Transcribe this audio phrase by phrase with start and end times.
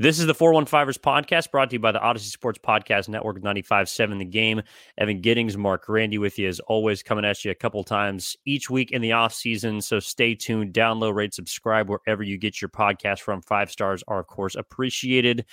[0.00, 4.20] This is the 415ers podcast brought to you by the Audacy Sports Podcast Network 95.7
[4.20, 4.62] The Game.
[4.96, 8.70] Evan Giddings, Marc Grandi with you as always, coming at you a couple times each
[8.70, 9.80] week in the off season.
[9.80, 13.42] So stay tuned, download, rate, subscribe wherever you get your podcast from.
[13.42, 15.46] Five stars are, of course, appreciated.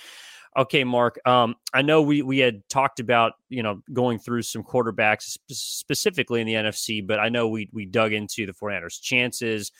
[0.56, 1.18] Okay, Mark.
[1.26, 6.40] Um, I know we we had talked about you know going through some quarterbacks specifically
[6.40, 9.72] in the NFC, but I know we we dug into the 49ers chances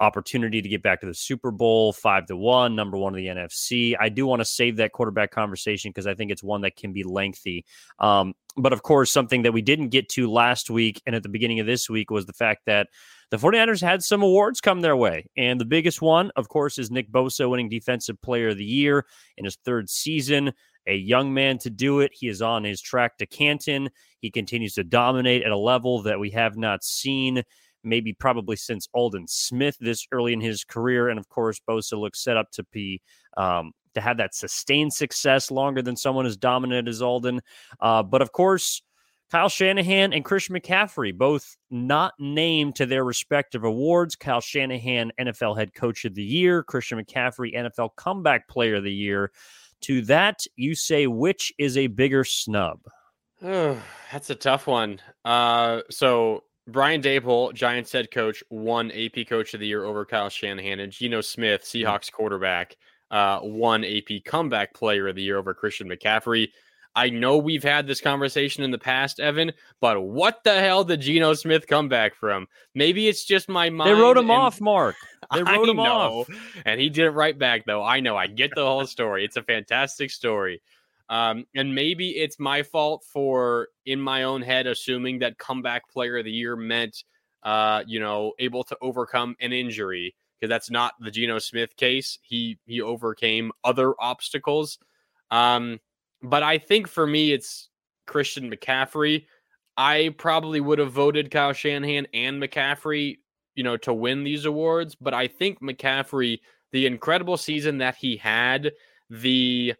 [0.00, 3.26] opportunity to get back to the Super Bowl, five to one, number one of the
[3.26, 3.94] NFC.
[3.98, 6.92] I do want to save that quarterback conversation because I think it's one that can
[6.92, 7.64] be lengthy.
[7.98, 11.28] Um, but of course, something that we didn't get to last week and at the
[11.28, 12.88] beginning of this week was the fact that
[13.30, 15.26] the 49ers had some awards come their way.
[15.38, 19.06] And the biggest one, of course, is Nick Bosa winning Defensive Player of the Year
[19.38, 20.52] in his third season.
[20.86, 22.10] A young man to do it.
[22.12, 23.88] He is on his track to Canton.
[24.20, 27.42] He continues to dominate at a level that we have not seen
[27.84, 31.08] maybe probably since Aldon Smith this early in his career.
[31.08, 33.00] And of course, Bosa looks set up to be
[33.36, 37.40] um, to have that sustained success longer than someone as dominant as Aldon.
[37.80, 38.82] Uh, but of course,
[39.30, 44.14] Kyle Shanahan and Christian McCaffrey both not named to their respective awards.
[44.14, 48.92] Kyle Shanahan, NFL Head Coach of the Year, Christian McCaffrey, NFL Comeback Player of the
[48.92, 49.32] Year.
[49.82, 52.80] To that, you say which is a bigger snub?
[53.40, 55.00] That's a tough one.
[55.24, 60.28] Uh, so Brian Daboll, Giants head coach, won AP Coach of the Year over Kyle
[60.28, 61.84] Shanahan, and Geno Smith, mm.
[61.84, 62.76] Seahawks quarterback,
[63.10, 66.48] uh, won AP Comeback Player of the Year over Christian McCaffrey.
[66.94, 71.00] I know we've had this conversation in the past, Evan, but what the hell did
[71.00, 72.46] Geno Smith come back from?
[72.74, 73.88] Maybe it's just my mind.
[73.90, 74.96] They wrote him off, Marc.
[75.32, 75.84] They wrote him know.
[75.84, 76.28] off.
[76.66, 77.82] And he did it right back, though.
[77.82, 78.18] I know.
[78.18, 79.24] I get the whole story.
[79.24, 80.60] It's a fantastic story.
[81.12, 86.16] Um, and maybe it's my fault for in my own head assuming that comeback player
[86.16, 87.04] of the year meant,
[87.42, 92.18] uh, you know, able to overcome an injury because that's not the Geno Smith case.
[92.22, 94.78] He he overcame other obstacles.
[95.30, 95.80] Um,
[96.22, 97.68] but I think for me, it's
[98.06, 99.26] Christian McCaffrey.
[99.76, 103.18] I probably would have voted Kyle Shanahan and McCaffrey,
[103.54, 104.94] you know, to win these awards.
[104.94, 106.40] But I think McCaffrey,
[106.72, 108.72] the incredible season that he had,
[109.10, 109.74] the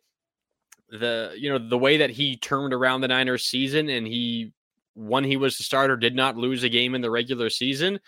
[0.93, 4.53] the you know the way that he turned around the Niners season and he
[4.95, 7.99] when he was the starter did not lose a game in the regular season.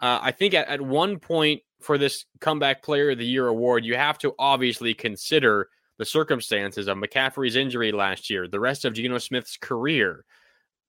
[0.00, 3.84] Uh, I think at, at one point for this comeback player of the year award,
[3.84, 5.68] you have to obviously consider
[5.98, 10.24] the circumstances of McCaffrey's injury last year, the rest of Geno Smith's career.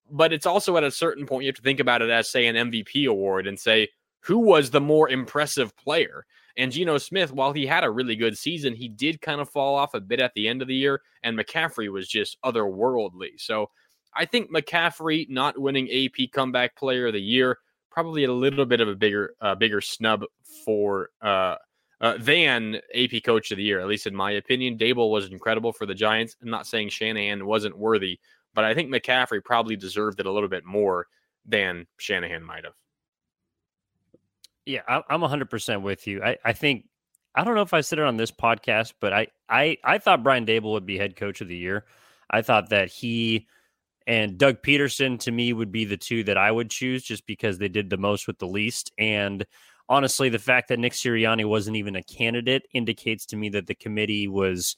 [0.09, 2.47] But it's also at a certain point you have to think about it as say
[2.47, 3.89] an MVP award and say
[4.25, 6.25] who was the more impressive player.
[6.57, 9.75] And Geno Smith, while he had a really good season, he did kind of fall
[9.75, 13.31] off a bit at the end of the year, and McCaffrey was just otherworldly.
[13.37, 13.69] So
[14.15, 17.57] I think McCaffrey not winning AP Comeback Player of the Year
[17.91, 20.23] probably a little bit of a bigger uh, bigger snub
[20.65, 21.55] for uh,
[22.01, 24.77] uh, than AP Coach of the Year, at least in my opinion.
[24.77, 26.35] Daboll was incredible for the Giants.
[26.41, 28.19] I'm not saying Shanahan wasn't worthy,
[28.53, 31.07] but I think McCaffrey probably deserved it a little bit more
[31.45, 32.73] than Shanahan might have.
[34.65, 36.23] Yeah, I'm 100% with you.
[36.23, 36.85] I, I think,
[37.35, 40.23] I don't know if I said it on this podcast, but I, I, I thought
[40.23, 41.85] Brian Daboll would be head coach of the year.
[42.29, 43.47] I thought that he
[44.07, 47.57] and Doug Pederson to me would be the two that I would choose just because
[47.57, 48.91] they did the most with the least.
[48.97, 49.45] And
[49.89, 53.75] honestly, the fact that Nick Sirianni wasn't even a candidate indicates to me that the
[53.75, 54.75] committee was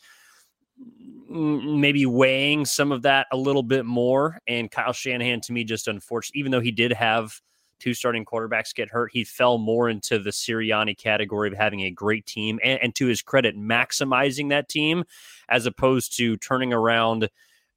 [1.30, 4.40] maybe weighing some of that a little bit more.
[4.48, 7.40] And Kyle Shanahan to me just unfortunately, even though he did have
[7.80, 11.92] two starting quarterbacks get hurt, he fell more into the Sirianni category of having a
[11.92, 15.04] great team and, and to his credit, maximizing that team
[15.50, 17.30] as opposed to turning around.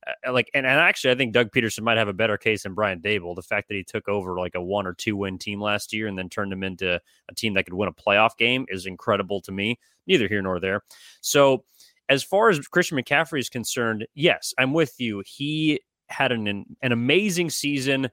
[0.07, 2.75] Uh, like and, and actually I think Doug Pederson might have a better case than
[2.75, 3.37] Brian Daboll.
[3.37, 6.07] The fact that he took over like a one or two win team last year
[6.07, 9.43] and then turned them into a team that could win a playoff game is incredible
[9.43, 9.79] to me.
[10.07, 10.83] Neither here nor there.
[11.21, 11.65] So
[12.09, 15.23] as far as Christian McCaffrey is concerned, yes, I'm with you.
[15.27, 18.11] He had an an amazing season.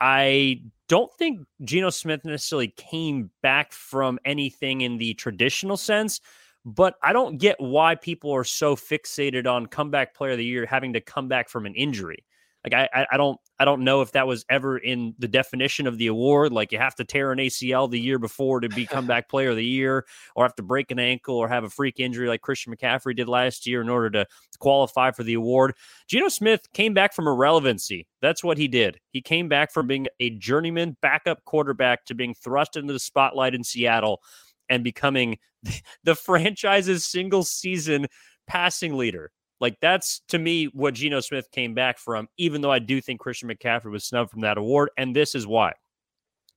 [0.00, 6.20] I don't think Geno Smith necessarily came back from anything in the traditional sense,
[6.64, 10.66] but I don't get why people are so fixated on comeback player of the year
[10.66, 12.24] having to come back from an injury.
[12.64, 15.98] Like I, I don't I don't know if that was ever in the definition of
[15.98, 16.52] the award.
[16.52, 19.56] Like you have to tear an ACL the year before to be comeback player of
[19.56, 20.04] the year,
[20.34, 23.28] or have to break an ankle or have a freak injury like Christian McCaffrey did
[23.28, 24.26] last year in order to
[24.58, 25.74] qualify for the award.
[26.08, 28.06] Geno Smith came back from irrelevancy.
[28.20, 28.98] That's what he did.
[29.10, 33.54] He came back from being a journeyman backup quarterback to being thrust into the spotlight
[33.54, 34.20] in Seattle
[34.68, 35.38] and becoming
[36.04, 38.06] the franchise's single season
[38.46, 39.30] passing leader.
[39.60, 43.20] Like that's to me what Geno Smith came back from, even though I do think
[43.20, 44.90] Christian McCaffrey was snubbed from that award.
[44.98, 45.72] And this is why.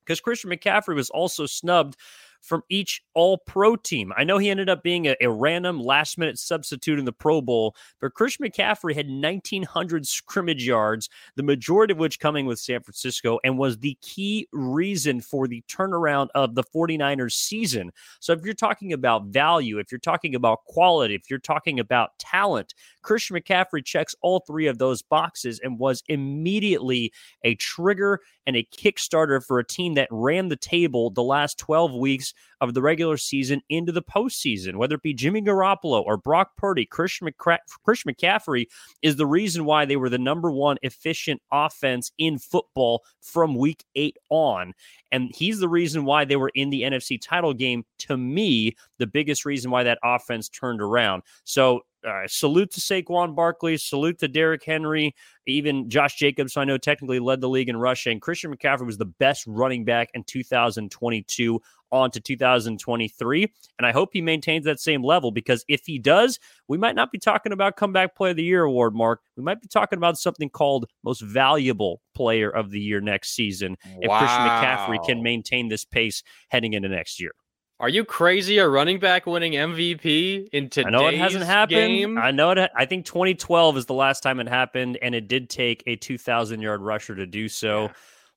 [0.04, 1.96] Because Christian McCaffrey was also snubbed
[2.40, 4.12] from each all pro team.
[4.16, 7.40] I know he ended up being a, a random last minute substitute in the Pro
[7.40, 12.82] Bowl, but Christian McCaffrey had 1,900 scrimmage yards, the majority of which coming with San
[12.82, 17.90] Francisco, and was the key reason for the turnaround of the 49ers season.
[18.20, 22.18] So if you're talking about value, if you're talking about quality, if you're talking about
[22.18, 22.74] talent,
[23.08, 27.10] Christian McCaffrey checks all three of those boxes and was immediately
[27.42, 31.94] a trigger and a kickstarter for a team that ran the table the last 12
[31.94, 36.50] weeks of the regular season into the postseason, whether it be Jimmy Garoppolo or Brock
[36.58, 38.66] Purdy, Christian, McCra- Christian McCaffrey
[39.00, 43.86] is the reason why they were the number one efficient offense in football from week
[43.94, 44.74] eight on.
[45.12, 47.86] And he's the reason why they were in the NFC title game.
[48.00, 51.22] To me, the biggest reason why that offense turned around.
[51.44, 55.14] So uh, salute to Saquon Barkley, salute to Derrick Henry,
[55.46, 58.20] even Josh Jacobs, I know technically led the league in rushing.
[58.20, 61.60] Christian McCaffrey was the best running back in 2022
[61.90, 63.52] on to 2023.
[63.78, 67.10] And I hope he maintains that same level because if he does, we might not
[67.10, 69.20] be talking about Comeback Player of the Year award, Marc.
[69.36, 73.76] We might be talking about something called Most Valuable Player of the Year next season
[74.00, 74.18] if.
[74.18, 77.32] Christian McCaffrey can maintain this pace heading into next year.
[77.80, 78.58] Are you crazy?
[78.58, 81.76] A running back winning MVP in today's I know it hasn't happened.
[81.76, 82.18] Game?
[82.18, 82.70] I know it.
[82.74, 86.60] I think 2012 is the last time it happened, and it did take a 2,000
[86.60, 87.82] yard rusher to do so.
[87.82, 87.92] Yeah.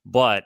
[0.06, 0.44] But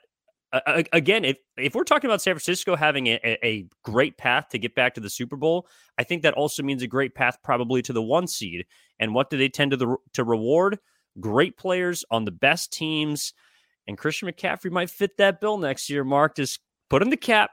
[0.53, 4.59] uh, again, if if we're talking about San Francisco having a, a, great path to
[4.59, 7.83] get back to the Super Bowl, I think that also means a great path probably
[7.83, 8.65] to the one seed.
[8.99, 10.79] And what do they tend to the, to reward?
[11.21, 13.35] Great players on the best teams,
[13.87, 16.05] and Christian McCaffrey might fit that bill next year.
[16.05, 17.51] Marc, just put in the cap,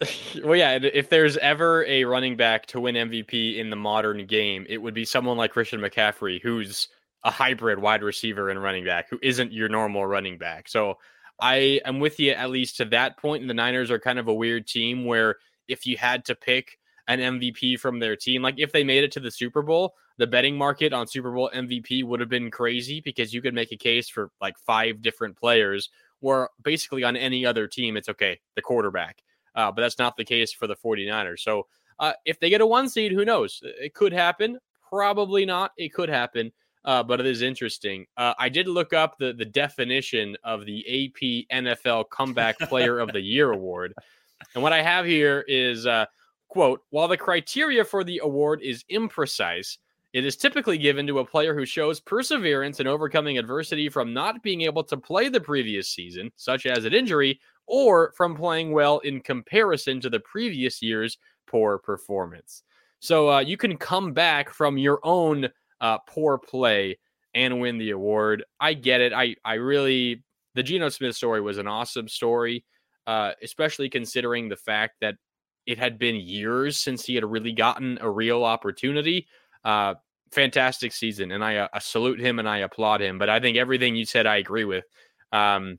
[0.44, 0.78] well, yeah.
[0.82, 4.94] If there's ever a running back to win MVP in the modern game, it would
[4.94, 6.88] be someone like Christian McCaffrey, who's
[7.24, 10.68] a hybrid wide receiver and running back, who isn't your normal running back.
[10.68, 10.98] So
[11.40, 13.42] I am with you at least to that point.
[13.42, 15.36] And the Niners are kind of a weird team where
[15.68, 19.12] if you had to pick an MVP from their team, like if they made it
[19.12, 23.00] to the Super Bowl, the betting market on Super Bowl MVP would have been crazy
[23.00, 25.90] because you could make a case for like five different players.
[26.20, 29.22] Where basically on any other team, it's okay, the quarterback
[29.54, 31.40] uh, but that's not the case for the 49ers.
[31.40, 31.66] So
[31.98, 33.60] uh, if they get a one seed, who knows?
[33.62, 34.58] It could happen.
[34.88, 35.72] Probably not.
[35.76, 36.52] It could happen.
[36.84, 38.04] Uh, but it is interesting.
[38.18, 43.10] Uh, I did look up the, the definition of the AP NFL Comeback Player of
[43.12, 43.94] the Year award.
[44.54, 46.04] And what I have here is uh,
[46.54, 49.78] quote, while the criteria for the award is imprecise,
[50.12, 54.40] it is typically given to a player who shows perseverance in overcoming adversity from not
[54.44, 58.98] being able to play the previous season, such as an injury, or from playing well
[59.00, 62.62] in comparison to the previous year's poor performance.
[63.00, 65.48] So uh, you can come back from your own
[65.80, 66.98] uh, poor play
[67.34, 68.44] and win the award.
[68.60, 69.12] I get it.
[69.12, 70.22] I I really
[70.54, 72.64] the Geno Smith story was an awesome story,
[73.06, 75.16] uh, especially considering the fact that
[75.66, 79.26] it had been years since he had really gotten a real opportunity.
[79.64, 79.94] Uh,
[80.30, 83.18] fantastic season, and I, uh, salute him and I applaud him.
[83.18, 84.84] But I think everything you said, I agree with.
[85.32, 85.78] Um,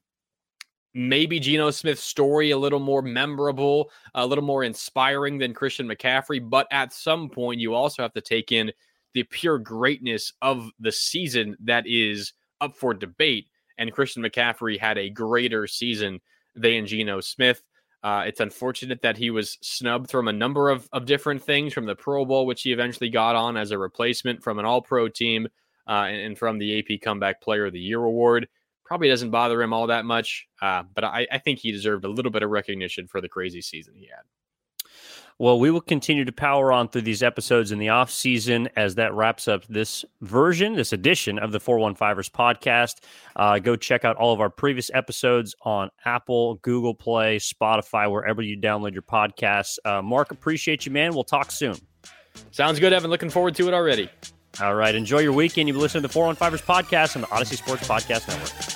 [0.95, 6.49] maybe Geno Smith's story a little more memorable, a little more inspiring than Christian McCaffrey.
[6.49, 8.71] But at some point, you also have to take in
[9.13, 13.47] the pure greatness of the season that is up for debate.
[13.77, 16.21] And Christian McCaffrey had a greater season
[16.55, 17.61] than Geno Smith.
[18.01, 21.85] Uh, it's unfortunate that he was snubbed from a number of, of different things from
[21.85, 25.09] the Pro Bowl, which he eventually got on as a replacement from an All Pro
[25.09, 25.47] team
[25.87, 28.47] uh, and, and, from the AP Comeback Player of the Year award
[28.85, 30.47] probably doesn't bother him all that much.
[30.61, 33.61] Uh, but I, I think he deserved a little bit of recognition for the crazy
[33.61, 34.23] season he had.
[35.37, 38.95] Well, we will continue to power on through these episodes in the off season as
[38.95, 43.03] that wraps up this version, this edition of the 415ers podcast.
[43.35, 48.41] Uh, go check out all of our previous episodes on Apple, Google Play, Spotify, wherever
[48.41, 49.77] you download your podcasts.
[49.83, 51.13] Uh, Marc, appreciate you, man.
[51.13, 51.75] We'll talk soon.
[52.51, 53.09] Sounds good, Evan.
[53.09, 54.09] Looking forward to it already.
[54.61, 54.95] All right.
[54.95, 55.67] Enjoy your weekend.
[55.67, 58.74] You've listened to the 415ers podcast on the Audacy Sports Podcast Network.